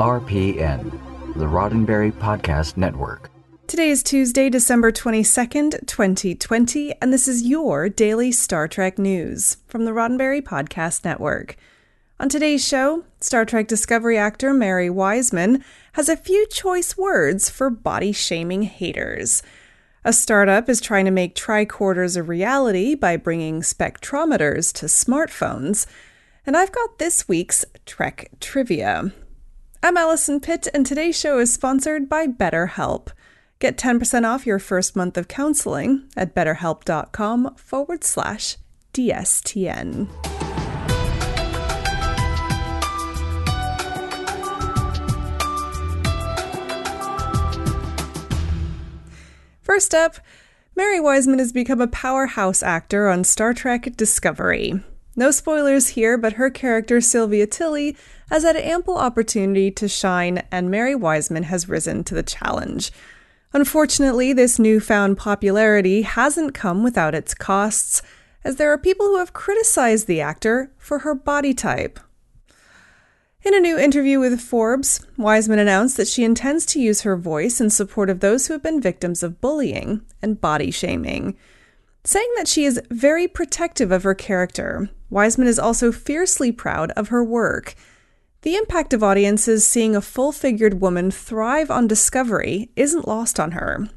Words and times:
RPN, 0.00 0.90
the 1.34 1.44
Roddenberry 1.44 2.10
Podcast 2.10 2.78
Network. 2.78 3.30
Today 3.66 3.90
is 3.90 4.02
Tuesday, 4.02 4.48
December 4.48 4.90
22nd, 4.90 5.86
2020, 5.86 6.94
and 7.02 7.12
this 7.12 7.28
is 7.28 7.42
your 7.42 7.90
daily 7.90 8.32
Star 8.32 8.66
Trek 8.66 8.98
news 8.98 9.58
from 9.66 9.84
the 9.84 9.90
Roddenberry 9.90 10.40
Podcast 10.40 11.04
Network. 11.04 11.56
On 12.18 12.30
today's 12.30 12.66
show, 12.66 13.04
Star 13.20 13.44
Trek 13.44 13.68
Discovery 13.68 14.16
actor 14.16 14.54
Mary 14.54 14.88
Wiseman 14.88 15.62
has 15.92 16.08
a 16.08 16.16
few 16.16 16.46
choice 16.46 16.96
words 16.96 17.50
for 17.50 17.68
body 17.68 18.12
shaming 18.12 18.62
haters. 18.62 19.42
A 20.02 20.14
startup 20.14 20.70
is 20.70 20.80
trying 20.80 21.04
to 21.04 21.10
make 21.10 21.34
tricorders 21.34 22.16
a 22.16 22.22
reality 22.22 22.94
by 22.94 23.18
bringing 23.18 23.60
spectrometers 23.60 24.72
to 24.76 24.86
smartphones. 24.86 25.84
And 26.46 26.56
I've 26.56 26.72
got 26.72 26.98
this 26.98 27.28
week's 27.28 27.66
Trek 27.84 28.30
trivia. 28.40 29.12
I'm 29.82 29.96
Allison 29.96 30.40
Pitt, 30.40 30.68
and 30.74 30.84
today's 30.84 31.18
show 31.18 31.38
is 31.38 31.54
sponsored 31.54 32.06
by 32.06 32.26
BetterHelp. 32.26 33.08
Get 33.60 33.78
10% 33.78 34.28
off 34.28 34.44
your 34.44 34.58
first 34.58 34.94
month 34.94 35.16
of 35.16 35.26
counseling 35.26 36.06
at 36.14 36.34
betterhelp.com 36.34 37.54
forward 37.54 38.04
slash 38.04 38.58
DSTN. 38.92 40.06
First 49.62 49.94
up, 49.94 50.16
Mary 50.76 51.00
Wiseman 51.00 51.38
has 51.38 51.54
become 51.54 51.80
a 51.80 51.86
powerhouse 51.86 52.62
actor 52.62 53.08
on 53.08 53.24
Star 53.24 53.54
Trek 53.54 53.96
Discovery. 53.96 54.82
No 55.16 55.30
spoilers 55.30 55.88
here, 55.88 56.16
but 56.16 56.34
her 56.34 56.50
character, 56.50 57.00
Sylvia 57.00 57.46
Tilly, 57.46 57.96
has 58.30 58.44
had 58.44 58.56
ample 58.56 58.96
opportunity 58.96 59.70
to 59.72 59.88
shine, 59.88 60.42
and 60.52 60.70
Mary 60.70 60.94
Wiseman 60.94 61.44
has 61.44 61.68
risen 61.68 62.04
to 62.04 62.14
the 62.14 62.22
challenge. 62.22 62.92
Unfortunately, 63.52 64.32
this 64.32 64.58
newfound 64.58 65.18
popularity 65.18 66.02
hasn't 66.02 66.54
come 66.54 66.84
without 66.84 67.14
its 67.14 67.34
costs, 67.34 68.02
as 68.44 68.56
there 68.56 68.72
are 68.72 68.78
people 68.78 69.06
who 69.06 69.18
have 69.18 69.32
criticized 69.32 70.06
the 70.06 70.20
actor 70.20 70.72
for 70.78 71.00
her 71.00 71.14
body 71.14 71.52
type. 71.52 71.98
In 73.42 73.54
a 73.54 73.60
new 73.60 73.78
interview 73.78 74.20
with 74.20 74.40
Forbes, 74.40 75.04
Wiseman 75.16 75.58
announced 75.58 75.96
that 75.96 76.06
she 76.06 76.24
intends 76.24 76.64
to 76.66 76.80
use 76.80 77.00
her 77.00 77.16
voice 77.16 77.60
in 77.60 77.70
support 77.70 78.10
of 78.10 78.20
those 78.20 78.46
who 78.46 78.52
have 78.52 78.62
been 78.62 78.80
victims 78.80 79.22
of 79.22 79.40
bullying 79.40 80.02
and 80.22 80.40
body 80.40 80.70
shaming. 80.70 81.36
Saying 82.04 82.32
that 82.36 82.48
she 82.48 82.64
is 82.64 82.80
very 82.90 83.28
protective 83.28 83.92
of 83.92 84.04
her 84.04 84.14
character, 84.14 84.88
Wiseman 85.10 85.48
is 85.48 85.58
also 85.58 85.92
fiercely 85.92 86.50
proud 86.50 86.92
of 86.92 87.08
her 87.08 87.22
work. 87.22 87.74
The 88.42 88.56
impact 88.56 88.94
of 88.94 89.02
audiences 89.02 89.66
seeing 89.66 89.94
a 89.94 90.00
full 90.00 90.32
figured 90.32 90.80
woman 90.80 91.10
thrive 91.10 91.70
on 91.70 91.86
Discovery 91.86 92.70
isn't 92.74 93.06
lost 93.06 93.38
on 93.38 93.52
her. 93.52 93.88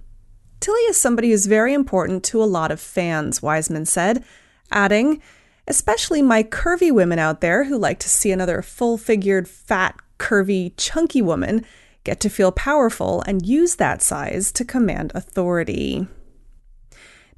Tilly 0.59 0.81
is 0.81 0.97
somebody 0.97 1.31
who's 1.31 1.45
very 1.45 1.73
important 1.73 2.23
to 2.25 2.43
a 2.43 2.45
lot 2.45 2.71
of 2.71 2.79
fans, 2.79 3.41
Wiseman 3.41 3.85
said, 3.85 4.23
adding, 4.71 5.21
especially 5.67 6.21
my 6.21 6.43
curvy 6.43 6.91
women 6.91 7.19
out 7.19 7.39
there 7.39 7.65
who 7.65 7.77
like 7.77 7.99
to 7.99 8.09
see 8.09 8.31
another 8.31 8.61
full 8.61 8.97
figured, 8.97 9.47
fat, 9.47 9.95
curvy, 10.19 10.73
chunky 10.75 11.21
woman 11.21 11.65
get 12.03 12.19
to 12.19 12.29
feel 12.29 12.51
powerful 12.51 13.23
and 13.27 13.45
use 13.45 13.75
that 13.75 14.01
size 14.01 14.51
to 14.51 14.65
command 14.65 15.11
authority. 15.15 16.07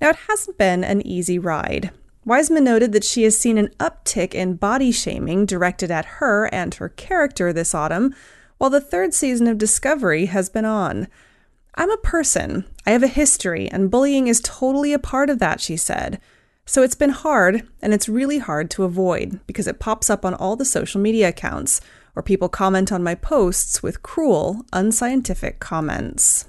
Now, 0.02 0.10
it 0.10 0.18
hasn't 0.28 0.58
been 0.58 0.84
an 0.84 1.06
easy 1.06 1.40
ride. 1.40 1.92
Wiseman 2.26 2.64
noted 2.64 2.92
that 2.92 3.04
she 3.04 3.24
has 3.24 3.38
seen 3.38 3.58
an 3.58 3.70
uptick 3.80 4.34
in 4.34 4.56
body 4.56 4.92
shaming 4.92 5.46
directed 5.46 5.92
at 5.92 6.06
her 6.06 6.46
and 6.54 6.74
her 6.76 6.90
character 6.90 7.54
this 7.54 7.76
autumn, 7.76 8.16
while 8.58 8.70
the 8.70 8.82
third 8.82 9.14
season 9.14 9.48
of 9.48 9.58
Discovery 9.58 10.26
has 10.26 10.50
been 10.50 10.66
on. 10.66 11.08
I'm 11.76 11.92
a 11.92 11.98
person. 11.98 12.66
I 12.86 12.92
have 12.92 13.04
a 13.04 13.08
history, 13.08 13.70
and 13.70 13.92
bullying 13.92 14.28
is 14.28 14.42
totally 14.42 14.94
a 14.94 15.00
part 15.00 15.30
of 15.30 15.40
that, 15.40 15.62
she 15.62 15.78
said. 15.78 16.19
So 16.66 16.81
it's 16.81 16.96
been 16.96 17.12
hard, 17.12 17.68
and 17.81 17.94
it's 17.94 18.09
really 18.09 18.40
hard 18.40 18.72
to 18.72 18.86
avoid 18.86 19.40
because 19.46 19.68
it 19.68 19.80
pops 19.80 20.09
up 20.09 20.25
on 20.25 20.34
all 20.34 20.56
the 20.56 20.66
social 20.66 21.00
media 21.00 21.30
accounts, 21.30 21.80
or 22.16 22.24
people 22.24 22.50
comment 22.50 22.92
on 22.92 23.03
my 23.03 23.14
posts 23.14 23.84
with 23.84 24.02
cruel, 24.02 24.66
unscientific 24.74 25.59
comments. 25.59 26.46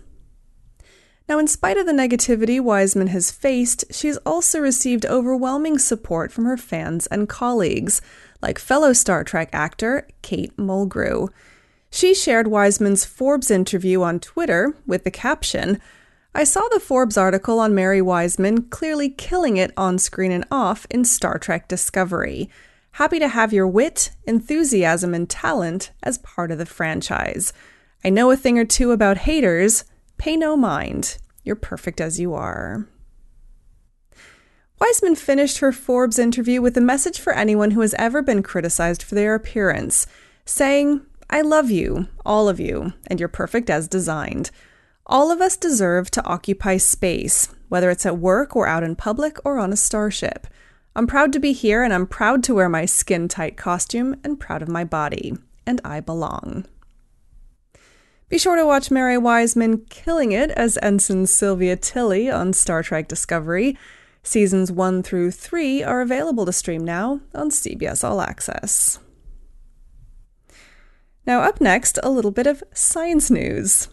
Now, 1.29 1.39
in 1.39 1.49
spite 1.49 1.77
of 1.77 1.87
the 1.87 1.93
negativity 1.93 2.61
Wiseman 2.61 3.09
has 3.09 3.33
faced, 3.33 3.85
she's 3.91 4.17
also 4.19 4.61
received 4.61 5.05
overwhelming 5.05 5.79
support 5.79 6.31
from 6.31 6.45
her 6.45 6.57
fans 6.57 7.07
and 7.09 7.29
colleagues, 7.29 8.01
like 8.41 8.59
fellow 8.59 8.93
Star 8.93 9.25
Trek 9.25 9.49
actor 9.53 10.07
Kate 10.23 10.57
Mulgrew. 10.57 11.29
She 11.91 12.15
shared 12.15 12.47
Wiseman's 12.47 13.05
Forbes 13.05 13.51
interview 13.51 14.03
on 14.03 14.21
Twitter 14.21 14.77
with 14.87 15.05
the 15.05 15.11
caption 15.11 15.81
I 16.37 16.45
saw 16.45 16.69
the 16.69 16.81
Forbes 16.81 17.17
article 17.17 17.59
on 17.59 17.75
Mary 17.75 18.03
Wiseman 18.03 18.65
clearly 18.65 19.09
killing 19.09 19.57
it 19.57 19.73
on 19.75 19.99
screen 19.99 20.31
and 20.31 20.45
off 20.51 20.87
in 20.91 21.07
Star 21.07 21.39
Trek 21.39 21.67
Discovery. 21.67 22.51
Happy 22.93 23.19
to 23.19 23.29
have 23.29 23.55
your 23.55 23.67
wit, 23.67 24.11
enthusiasm, 24.27 25.15
and 25.15 25.31
talent 25.31 25.93
as 26.03 26.19
part 26.19 26.51
of 26.51 26.59
the 26.59 26.67
franchise. 26.67 27.55
I 28.05 28.11
know 28.11 28.31
a 28.31 28.37
thing 28.37 28.59
or 28.59 28.67
two 28.67 28.93
about 28.93 29.17
haters 29.17 29.85
Pay 30.19 30.37
no 30.37 30.57
mind. 30.57 31.19
You're 31.45 31.57
perfect 31.57 32.01
as 32.01 32.19
you 32.19 32.35
are. 32.35 32.89
Wiseman 34.79 35.15
finished 35.15 35.59
her 35.59 35.73
Forbes 35.73 36.19
interview 36.19 36.61
with 36.61 36.77
a 36.77 36.83
message 36.83 37.19
for 37.19 37.33
anyone 37.33 37.71
who 37.71 37.81
has 37.81 37.95
ever 37.95 38.21
been 38.21 38.43
criticized 38.43 39.03
for 39.03 39.15
their 39.15 39.35
appearance, 39.35 40.07
saying, 40.45 41.01
I 41.31 41.41
love 41.41 41.71
you, 41.71 42.09
all 42.25 42.49
of 42.49 42.61
you, 42.61 42.93
and 43.07 43.19
you're 43.19 43.29
perfect 43.29 43.71
as 43.71 43.89
designed. 43.89 44.51
All 45.07 45.31
of 45.31 45.41
us 45.41 45.57
deserve 45.57 46.11
to 46.13 46.25
occupy 46.25 46.77
space, 46.77 47.49
whether 47.69 47.91
it's 47.91 48.07
at 48.07 48.19
work 48.19 48.55
or 48.55 48.67
out 48.67 48.83
in 48.83 48.97
public 48.97 49.39
or 49.45 49.59
on 49.59 49.73
a 49.73 49.77
starship. 49.77 50.47
I'm 50.95 51.07
proud 51.07 51.33
to 51.33 51.41
be 51.41 51.53
here 51.53 51.83
and 51.83 51.93
I'm 51.93 52.07
proud 52.07 52.43
to 52.45 52.55
wear 52.55 52.69
my 52.69 52.87
skin 52.87 53.29
tight 53.29 53.57
costume 53.57 54.17
and 54.25 54.41
proud 54.41 54.63
of 54.63 54.69
my 54.69 54.85
body. 54.85 55.37
And 55.67 55.81
I 55.85 56.01
belong. 56.01 56.67
Be 58.29 58.39
sure 58.39 58.57
to 58.57 58.67
watch 58.67 58.91
Mary 58.91 59.17
Wiseman 59.17 59.87
killing 59.89 60.33
it 60.33 60.51
as 60.51 60.81
Ensign 60.83 61.27
Sylvia 61.27 61.77
Tilly 61.77 62.29
on 62.29 62.53
Star 62.53 62.83
Trek 62.83 63.07
Discovery. 63.07 63.79
Seasons 64.25 64.73
1 64.73 65.05
through 65.05 65.31
3 65.31 65.85
are 65.85 66.01
available 66.01 66.45
to 66.45 66.53
stream 66.53 66.85
now 66.85 67.21
on 67.33 67.51
CBS 67.51 68.03
All 68.03 68.21
Access. 68.21 68.99
Now, 71.25 71.43
up 71.43 71.61
next, 71.61 72.01
a 72.03 72.11
little 72.11 72.33
bit 72.33 72.49
of 72.49 72.65
science 72.75 73.31
news. 73.31 73.87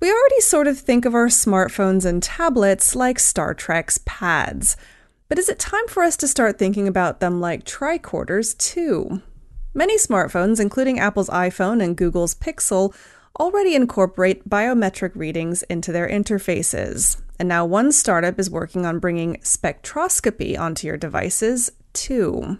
We 0.00 0.10
already 0.10 0.40
sort 0.40 0.66
of 0.66 0.76
think 0.76 1.04
of 1.04 1.14
our 1.14 1.28
smartphones 1.28 2.04
and 2.04 2.20
tablets 2.20 2.96
like 2.96 3.20
Star 3.20 3.54
Trek's 3.54 3.98
PADDs, 3.98 4.74
but 5.28 5.38
is 5.38 5.48
it 5.48 5.60
time 5.60 5.86
for 5.86 6.02
us 6.02 6.16
to 6.16 6.26
start 6.26 6.58
thinking 6.58 6.88
about 6.88 7.20
them 7.20 7.40
like 7.40 7.62
tricorders 7.62 8.58
too? 8.58 9.22
Many 9.72 9.96
smartphones, 9.98 10.60
including 10.60 10.98
Apple's 10.98 11.28
iPhone 11.28 11.82
and 11.82 11.96
Google's 11.96 12.34
Pixel, 12.34 12.94
already 13.38 13.76
incorporate 13.76 14.48
biometric 14.48 15.12
readings 15.14 15.62
into 15.64 15.92
their 15.92 16.08
interfaces. 16.08 17.20
And 17.38 17.48
now 17.48 17.64
one 17.64 17.92
startup 17.92 18.38
is 18.38 18.50
working 18.50 18.84
on 18.84 18.98
bringing 18.98 19.36
spectroscopy 19.36 20.58
onto 20.58 20.88
your 20.88 20.96
devices, 20.96 21.70
too. 21.92 22.58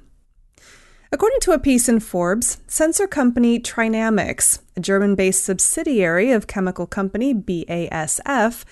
According 1.13 1.41
to 1.41 1.53
a 1.53 1.59
piece 1.59 1.89
in 1.89 1.99
Forbes, 1.99 2.59
sensor 2.69 3.09
company 3.09 3.59
trinamiX, 3.59 4.61
a 4.77 4.81
German 4.81 5.17
based 5.17 5.45
subsidiary 5.45 6.31
of 6.31 6.47
chemical 6.47 6.87
company 6.87 7.35
BASF, 7.35 8.65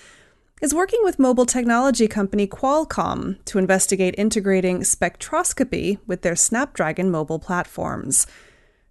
is 0.61 0.73
working 0.73 0.99
with 1.03 1.19
mobile 1.19 1.45
technology 1.45 2.07
company 2.07 2.45
Qualcomm 2.45 3.43
to 3.45 3.57
investigate 3.57 4.15
integrating 4.17 4.81
spectroscopy 4.81 5.97
with 6.05 6.21
their 6.21 6.35
Snapdragon 6.35 7.09
mobile 7.09 7.39
platforms. 7.39 8.27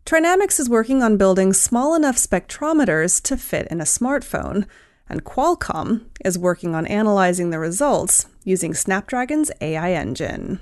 trinamiX 0.07 0.59
is 0.59 0.71
working 0.71 1.03
on 1.03 1.19
building 1.19 1.53
small 1.53 1.95
enough 1.95 2.17
spectrometers 2.17 3.23
to 3.23 3.37
fit 3.37 3.67
in 3.69 3.81
a 3.81 3.85
smartphone, 3.85 4.67
and 5.11 5.25
Qualcomm 5.25 6.07
is 6.25 6.39
working 6.39 6.75
on 6.75 6.87
analyzing 6.87 7.51
the 7.51 7.59
results 7.59 8.27
using 8.45 8.73
Snapdragon's 8.73 9.51
AI 9.61 9.93
engine. 9.93 10.61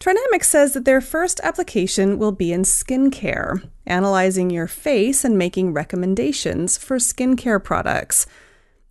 trinamiX 0.00 0.44
says 0.44 0.72
that 0.72 0.86
their 0.86 1.02
first 1.02 1.38
application 1.42 2.18
will 2.18 2.32
be 2.32 2.50
in 2.50 2.62
skincare, 2.62 3.68
analyzing 3.86 4.48
your 4.48 4.66
face 4.66 5.22
and 5.22 5.36
making 5.36 5.74
recommendations 5.74 6.78
for 6.78 6.96
skincare 6.96 7.62
products. 7.62 8.26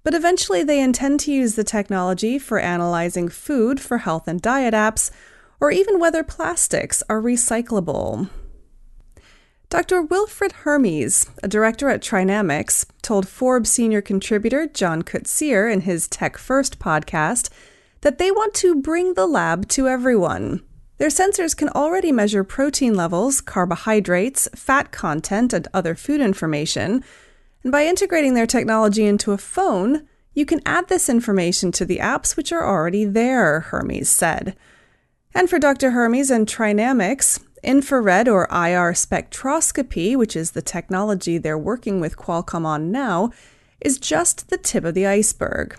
But 0.05 0.13
eventually, 0.13 0.61
they 0.61 0.79
intend 0.81 1.19
to 1.21 1.31
use 1.33 1.55
the 1.55 1.63
technology 1.63 2.37
for 2.37 2.59
analyzing 2.59 3.27
food 3.27 3.81
for 3.81 3.97
health 3.97 4.27
and 4.27 4.39
diet 4.39 4.75
apps, 4.75 5.09
or 5.59 5.71
even 5.71 5.99
whether 5.99 6.23
plastics 6.23 7.01
are 7.09 7.19
recyclable. 7.19 8.29
Dr. 9.69 10.03
Wilfried 10.03 10.51
Hermes, 10.51 11.27
a 11.41 11.47
director 11.47 11.89
at 11.89 12.03
trinamiX, 12.03 12.85
told 13.01 13.27
Forbes 13.27 13.71
senior 13.71 13.99
contributor 13.99 14.67
John 14.67 15.01
Koetsier 15.01 15.73
in 15.73 15.81
his 15.81 16.07
Tech 16.07 16.37
First 16.37 16.77
podcast 16.77 17.49
that 18.01 18.19
they 18.19 18.29
want 18.29 18.53
to 18.53 18.79
bring 18.79 19.15
the 19.15 19.25
lab 19.25 19.67
to 19.69 19.87
everyone. 19.87 20.61
Their 20.99 21.09
sensors 21.09 21.57
can 21.57 21.69
already 21.69 22.11
measure 22.11 22.43
protein 22.43 22.93
levels, 22.93 23.41
carbohydrates, 23.41 24.47
fat 24.53 24.91
content, 24.91 25.51
and 25.51 25.67
other 25.73 25.95
food 25.95 26.21
information. 26.21 27.03
And 27.65 27.71
by 27.71 27.87
integrating 27.87 28.35
their 28.35 28.45
technology 28.45 29.05
into 29.05 29.31
a 29.31 29.39
phone, 29.39 30.07
you 30.35 30.45
can 30.45 30.61
add 30.67 30.87
this 30.87 31.09
information 31.09 31.71
to 31.71 31.83
the 31.83 31.97
apps 31.97 32.37
which 32.37 32.51
are 32.51 32.63
already 32.63 33.05
there, 33.05 33.61
Hermes 33.61 34.07
said. 34.07 34.55
And 35.33 35.49
for 35.49 35.57
Dr. 35.57 35.89
Hermes 35.89 36.29
and 36.29 36.45
trinamiX, 36.45 37.43
infrared 37.63 38.27
or 38.27 38.43
IR 38.51 38.93
spectroscopy, 38.93 40.15
which 40.15 40.35
is 40.35 40.51
the 40.51 40.61
technology 40.61 41.39
they're 41.39 41.57
working 41.57 41.99
with 41.99 42.17
Qualcomm 42.17 42.67
on 42.67 42.91
now, 42.91 43.31
is 43.81 43.97
just 43.97 44.51
the 44.51 44.59
tip 44.59 44.83
of 44.83 44.93
the 44.93 45.07
iceberg. 45.07 45.75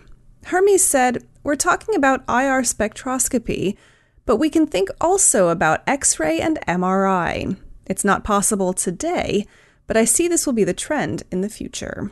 Hermes 0.46 0.84
said, 0.84 1.22
We're 1.44 1.54
talking 1.54 1.94
about 1.94 2.28
IR 2.28 2.62
spectroscopy, 2.62 3.76
but 4.24 4.38
we 4.38 4.50
can 4.50 4.66
think 4.66 4.88
also 5.00 5.50
about 5.50 5.84
X 5.86 6.18
ray 6.18 6.40
and 6.40 6.58
MRI. 6.66 7.56
It's 7.86 8.04
not 8.04 8.24
possible 8.24 8.72
today, 8.72 9.46
but 9.86 9.96
I 9.96 10.04
see 10.04 10.28
this 10.28 10.46
will 10.46 10.52
be 10.52 10.64
the 10.64 10.74
trend 10.74 11.22
in 11.30 11.40
the 11.40 11.48
future. 11.48 12.10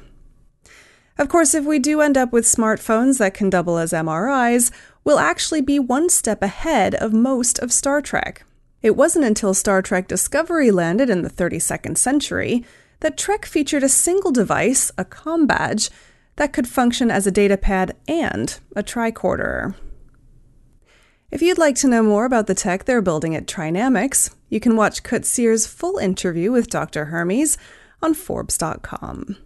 Of 1.17 1.29
course, 1.29 1.55
if 1.55 1.65
we 1.65 1.79
do 1.79 2.01
end 2.01 2.19
up 2.19 2.33
with 2.33 2.45
smartphones 2.45 3.19
that 3.19 3.35
can 3.35 3.49
double 3.49 3.79
as 3.79 3.93
MRIs, 3.93 4.73
we'll 5.05 5.21
actually 5.21 5.61
be 5.61 5.79
one 5.79 6.09
step 6.09 6.43
ahead 6.43 6.95
of 6.97 7.13
most 7.13 7.59
of 7.61 7.73
Star 7.73 8.01
Trek. 8.01 8.45
It 8.83 8.97
wasn't 8.97 9.25
until 9.25 9.55
Star 9.55 9.81
Trek 9.81 10.09
Discovery 10.09 10.71
landed 10.71 11.09
in 11.09 11.23
the 11.23 11.31
32nd 11.31 11.97
century 11.97 12.65
that 13.01 13.17
Trek 13.17 13.47
featured 13.47 13.83
a 13.83 13.89
single 13.89 14.33
device, 14.33 14.91
a 14.99 15.05
com 15.05 15.47
badge, 15.47 15.91
that 16.37 16.53
could 16.53 16.67
function 16.67 17.11
as 17.11 17.27
a 17.27 17.33
datapad 17.33 17.93
and 18.09 18.59
a 18.75 18.83
tricorder. 18.83 19.75
If 21.35 21.43
you'd 21.43 21.59
like 21.59 21.75
to 21.79 21.89
know 21.89 22.05
more 22.05 22.27
about 22.27 22.47
the 22.47 22.55
tech 22.55 22.85
they're 22.85 23.03
building 23.03 23.35
at 23.35 23.49
trinamiX, 23.49 24.33
you 24.51 24.61
can 24.61 24.77
watch 24.77 25.03
Kut 25.03 25.27
full 25.27 25.99
interview 25.99 26.53
with 26.53 26.71
Dr. 26.71 27.07
Hermes 27.07 27.59
on 28.01 28.15
Forbes.com. 28.15 29.37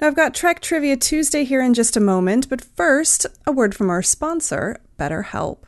Now, 0.00 0.06
I've 0.08 0.16
got 0.16 0.34
Trek 0.34 0.58
Trivia 0.58 0.96
Tuesday 0.96 1.44
here 1.44 1.62
in 1.62 1.74
just 1.74 1.96
a 1.96 2.00
moment, 2.00 2.48
but 2.48 2.60
first, 2.60 3.24
a 3.46 3.52
word 3.52 3.72
from 3.72 3.88
our 3.88 4.02
sponsor, 4.02 4.80
BetterHelp. 4.98 5.58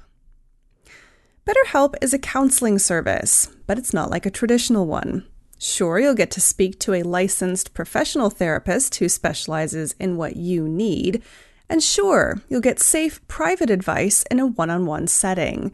BetterHelp 1.46 1.94
is 2.02 2.12
a 2.12 2.18
counseling 2.18 2.80
service, 2.80 3.48
but 3.68 3.78
it's 3.78 3.94
not 3.94 4.10
like 4.10 4.26
a 4.26 4.30
traditional 4.30 4.88
one. 4.88 5.24
Sure, 5.60 6.00
you'll 6.00 6.14
get 6.14 6.32
to 6.32 6.40
speak 6.40 6.80
to 6.80 6.94
a 6.94 7.04
licensed 7.04 7.74
professional 7.74 8.28
therapist 8.28 8.96
who 8.96 9.08
specializes 9.08 9.94
in 10.00 10.16
what 10.16 10.34
you 10.34 10.66
need, 10.66 11.22
and 11.70 11.80
sure, 11.80 12.42
you'll 12.48 12.60
get 12.60 12.80
safe, 12.80 13.26
private 13.28 13.70
advice 13.70 14.24
in 14.24 14.40
a 14.40 14.46
one 14.46 14.70
on 14.70 14.86
one 14.86 15.06
setting. 15.06 15.72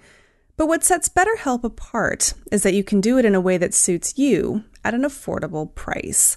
But 0.58 0.68
what 0.68 0.84
sets 0.84 1.08
BetterHelp 1.08 1.64
apart 1.64 2.34
is 2.52 2.62
that 2.62 2.74
you 2.74 2.84
can 2.84 3.00
do 3.00 3.16
it 3.16 3.24
in 3.24 3.34
a 3.34 3.40
way 3.40 3.56
that 3.56 3.72
suits 3.72 4.18
you 4.18 4.62
at 4.84 4.92
an 4.92 5.02
affordable 5.02 5.74
price. 5.74 6.36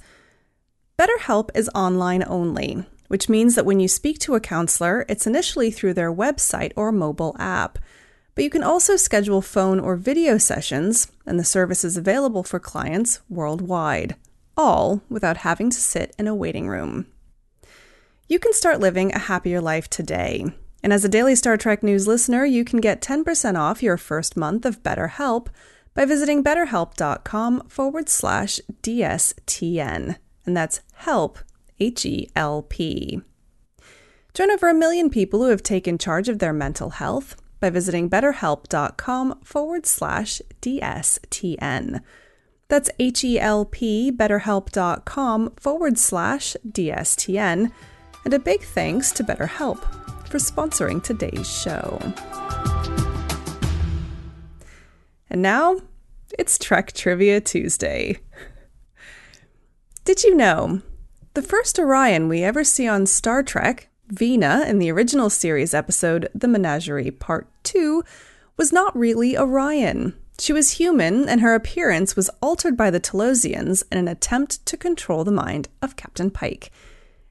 BetterHelp 0.98 1.50
is 1.56 1.70
online 1.76 2.24
only, 2.26 2.86
which 3.10 3.28
means 3.28 3.56
that 3.56 3.66
when 3.66 3.82
you 3.82 3.90
speak 3.90 4.18
to 4.20 4.36
a 4.36 4.40
counselor, 4.40 5.06
it's 5.10 5.28
initially 5.28 5.72
through 5.72 5.94
their 5.94 6.12
website 6.12 6.72
or 6.78 6.94
mobile 6.94 7.36
app. 7.38 7.78
But 8.36 8.46
you 8.46 8.50
can 8.50 8.64
also 8.64 8.96
schedule 8.96 9.42
phone 9.42 9.82
or 9.82 9.98
video 9.98 10.38
sessions, 10.38 11.12
and 11.26 11.38
the 11.38 11.44
service 11.44 11.84
is 11.84 11.98
available 11.98 12.44
for 12.44 12.60
clients 12.60 13.20
worldwide, 13.28 14.16
all 14.56 15.02
without 15.10 15.38
having 15.38 15.70
to 15.70 15.78
sit 15.78 16.16
in 16.18 16.28
a 16.30 16.36
waiting 16.36 16.70
room. 16.70 17.08
You 18.32 18.38
can 18.38 18.54
start 18.54 18.80
living 18.80 19.12
a 19.12 19.18
happier 19.18 19.60
life 19.60 19.90
today. 19.90 20.46
And 20.84 20.94
as 20.94 21.04
a 21.04 21.10
daily 21.10 21.34
Star 21.34 21.58
Trek 21.58 21.82
News 21.82 22.08
listener, 22.08 22.46
you 22.46 22.64
can 22.64 22.80
get 22.80 23.02
10% 23.02 23.58
off 23.58 23.82
your 23.82 23.98
first 23.98 24.38
month 24.38 24.68
of 24.68 24.84
BetterHelp 24.84 25.48
by 25.96 26.06
visiting 26.06 26.44
betterhelp.com 26.44 27.68
forward 27.68 28.08
slash 28.08 28.60
DSTN. 28.84 30.18
And 30.46 30.56
that's 30.56 30.82
help, 30.94 31.40
H 31.80 32.06
E 32.06 32.30
L 32.36 32.62
P. 32.62 33.20
Join 34.36 34.52
over 34.52 34.70
a 34.70 34.76
million 34.76 35.10
people 35.10 35.42
who 35.42 35.50
have 35.50 35.64
taken 35.64 35.98
charge 35.98 36.30
of 36.30 36.38
their 36.38 36.54
mental 36.54 36.92
health 36.92 37.36
by 37.60 37.72
visiting 37.72 38.12
betterhelp.com 38.12 39.40
forward 39.44 39.88
slash 39.88 40.40
DSTN. 40.62 42.02
That's 42.68 42.92
H 43.00 43.24
E 43.24 43.40
L 43.40 43.66
P, 43.66 44.12
betterhelp.com 44.12 45.56
forward 45.56 45.98
slash 45.98 46.56
DSTN. 46.68 47.72
And 48.26 48.34
a 48.34 48.40
big 48.40 48.62
thanks 48.62 49.12
to 49.14 49.24
BetterHelp 49.24 49.80
for 50.28 50.38
sponsoring 50.38 51.02
today's 51.02 51.50
show. 51.50 52.00
And 55.30 55.42
now 55.42 55.80
it's 56.38 56.58
Trek 56.58 56.92
Trivia 56.94 57.42
Tuesday. 57.42 58.20
Did 60.06 60.24
you 60.24 60.36
know 60.36 60.82
the 61.34 61.42
first 61.42 61.80
Orion 61.80 62.28
we 62.28 62.44
ever 62.44 62.64
see 62.64 62.88
on 62.88 63.06
Star 63.06 63.44
Trek 63.44 63.90
Vina, 64.10 64.66
in 64.68 64.80
the 64.80 64.92
original 64.92 65.30
series 65.30 65.74
episode 65.74 66.30
The 66.34 66.48
Menagerie 66.48 67.12
Part 67.12 67.48
2, 67.64 68.04
was 68.58 68.74
not 68.74 68.98
really 68.98 69.38
Orion. 69.38 70.16
She 70.40 70.52
was 70.52 70.72
human, 70.72 71.30
and 71.30 71.42
her 71.42 71.54
appearance 71.54 72.16
was 72.16 72.30
altered 72.42 72.76
by 72.76 72.90
the 72.90 73.00
Talosians 73.00 73.84
in 73.92 74.00
an 74.00 74.08
attempt 74.08 74.66
to 74.66 74.78
control 74.78 75.24
the 75.24 75.32
mind 75.32 75.70
of 75.82 75.96
Captain 75.96 76.32
Pike. 76.32 76.72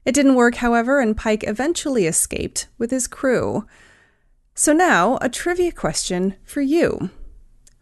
It 0.09 0.15
didn't 0.15 0.33
work, 0.33 0.55
however, 0.55 0.99
and 0.99 1.15
Pike 1.15 1.43
eventually 1.45 2.07
escaped 2.07 2.67
with 2.79 2.89
his 2.89 3.05
crew. 3.05 3.67
So 4.55 4.73
now, 4.73 5.19
a 5.21 5.29
trivia 5.29 5.71
question 5.71 6.33
for 6.43 6.61
you. 6.61 7.11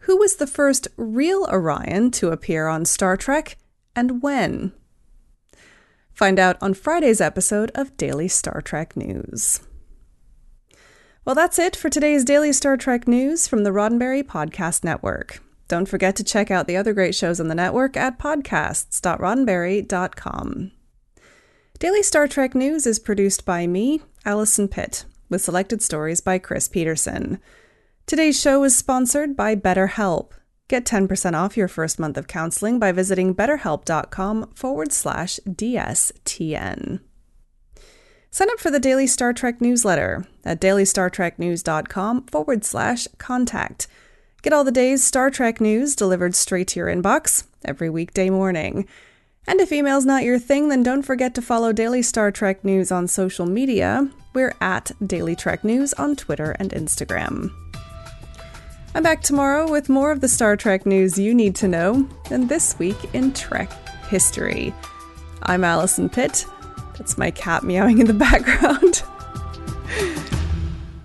Who 0.00 0.18
was 0.18 0.36
the 0.36 0.46
first 0.46 0.88
real 0.98 1.48
Orion 1.50 2.10
to 2.10 2.28
appear 2.28 2.66
on 2.66 2.84
Star 2.84 3.16
Trek, 3.16 3.56
and 3.96 4.20
when? 4.20 4.72
Find 6.12 6.38
out 6.38 6.58
on 6.60 6.74
Friday's 6.74 7.22
episode 7.22 7.70
of 7.74 7.96
Daily 7.96 8.28
Star 8.28 8.60
Trek 8.60 8.94
News. 8.94 9.60
Well, 11.24 11.34
that's 11.34 11.58
it 11.58 11.74
for 11.74 11.88
today's 11.88 12.24
Daily 12.24 12.52
Star 12.52 12.76
Trek 12.76 13.08
News 13.08 13.48
from 13.48 13.64
the 13.64 13.70
Roddenberry 13.70 14.22
Podcast 14.22 14.84
Network. 14.84 15.42
Don't 15.66 15.88
forget 15.88 16.14
to 16.16 16.24
check 16.24 16.50
out 16.50 16.66
the 16.66 16.76
other 16.76 16.92
great 16.92 17.14
shows 17.14 17.40
on 17.40 17.48
the 17.48 17.54
network 17.54 17.96
at 17.96 18.18
podcasts.roddenberry.com. 18.18 20.72
Daily 21.78 22.02
Star 22.02 22.26
Trek 22.26 22.56
News 22.56 22.88
is 22.88 22.98
produced 22.98 23.44
by 23.44 23.68
me, 23.68 24.02
Allison 24.24 24.66
Pitt, 24.66 25.04
with 25.28 25.42
selected 25.42 25.80
stories 25.80 26.20
by 26.20 26.36
Chris 26.36 26.66
Peterson. 26.66 27.38
Today's 28.04 28.40
show 28.40 28.64
is 28.64 28.76
sponsored 28.76 29.36
by 29.36 29.54
BetterHelp. 29.54 30.32
Get 30.66 30.84
10% 30.84 31.34
off 31.34 31.56
your 31.56 31.68
first 31.68 32.00
month 32.00 32.16
of 32.16 32.26
counseling 32.26 32.80
by 32.80 32.90
visiting 32.90 33.32
betterhelp.com 33.32 34.50
forward 34.56 34.90
slash 34.90 35.38
DSTN. 35.48 36.98
Sign 38.32 38.50
up 38.50 38.58
for 38.58 38.72
the 38.72 38.80
Daily 38.80 39.06
Star 39.06 39.32
Trek 39.32 39.60
newsletter 39.60 40.26
at 40.44 40.60
dailystartreknews.com 40.60 42.26
forward 42.26 42.64
slash 42.64 43.06
contact. 43.18 43.86
Get 44.42 44.52
all 44.52 44.64
the 44.64 44.72
day's 44.72 45.04
Star 45.04 45.30
Trek 45.30 45.60
news 45.60 45.94
delivered 45.94 46.34
straight 46.34 46.66
to 46.68 46.80
your 46.80 46.88
inbox 46.88 47.44
every 47.64 47.88
weekday 47.88 48.30
morning. 48.30 48.88
And 49.48 49.60
if 49.60 49.72
email's 49.72 50.04
not 50.04 50.24
your 50.24 50.38
thing, 50.38 50.68
then 50.68 50.82
don't 50.82 51.02
forget 51.02 51.34
to 51.34 51.42
follow 51.42 51.72
Daily 51.72 52.02
Star 52.02 52.30
Trek 52.30 52.62
News 52.64 52.92
on 52.92 53.08
social 53.08 53.46
media. 53.46 54.06
We're 54.34 54.54
at 54.60 54.90
Daily 55.04 55.34
Trek 55.34 55.64
News 55.64 55.94
on 55.94 56.16
Twitter 56.16 56.50
and 56.58 56.70
Instagram. 56.70 57.50
I'm 58.94 59.02
back 59.02 59.22
tomorrow 59.22 59.70
with 59.70 59.88
more 59.88 60.12
of 60.12 60.20
the 60.20 60.28
Star 60.28 60.54
Trek 60.54 60.84
news 60.84 61.18
you 61.18 61.34
need 61.34 61.54
to 61.56 61.66
know, 61.66 62.06
and 62.30 62.50
this 62.50 62.78
week 62.78 62.98
in 63.14 63.32
Trek 63.32 63.72
history. 64.08 64.74
I'm 65.44 65.64
Allison 65.64 66.10
Pitt. 66.10 66.44
That's 66.98 67.16
my 67.16 67.30
cat 67.30 67.64
meowing 67.64 68.00
in 68.00 68.06
the 68.06 68.12
background. 68.14 69.02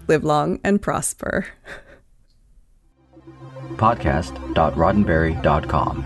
Live 0.09 0.25
long 0.25 0.59
and 0.65 0.81
prosper. 0.81 1.47
Podcast.roddenberry.com, 3.77 6.05